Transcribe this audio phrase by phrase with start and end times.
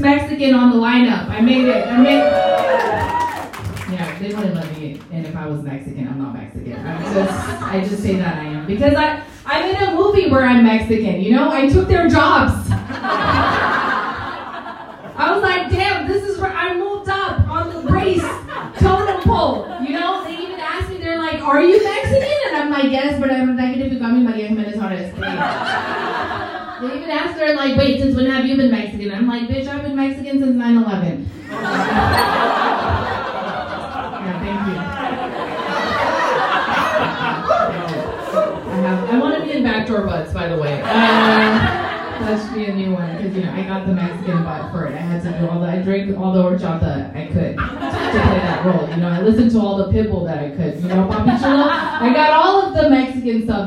[0.00, 1.28] Mexican on the lineup.
[1.28, 1.86] I made it.
[1.86, 2.18] I made.
[2.18, 2.32] it.
[3.92, 6.08] Yeah, they wouldn't let me in if I was Mexican.
[6.08, 6.74] I'm not Mexican.
[6.86, 7.62] I'm just.
[7.62, 9.22] I just say that I am because I.
[9.46, 11.22] I'm in a movie where I'm Mexican.
[11.22, 12.52] You know, I took their jobs.
[15.20, 18.22] I was like, damn, this is where I moved up on the race
[18.78, 19.66] totem pole.
[19.82, 22.38] You know, they even asked me, they're like, are you Mexican?
[22.48, 23.67] And I'm like, yes, but I'm negative
[26.80, 29.10] They even asked her, like, wait, since when have you been Mexican?
[29.12, 31.30] I'm like, bitch, I've been Mexican since 9 11.
[34.28, 34.78] Yeah, thank you.
[38.70, 39.10] I have.
[39.10, 40.80] I want to be in backdoor butts, by the way.
[40.82, 40.88] Uh,
[42.18, 44.86] that should be a new one because you know I got the Mexican butt for
[44.86, 44.94] it.
[44.94, 45.66] I had to do all the.
[45.68, 48.88] I drank all the horchata I could to play that role.
[48.90, 50.76] You know, I listened to all the pitbull that I could.
[50.82, 51.68] You know, Papi Chulo.
[51.70, 53.66] I got all of the Mexican stuff.